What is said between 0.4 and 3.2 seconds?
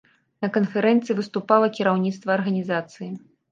На канферэнцыі выступала кіраўніцтва арганізацыі.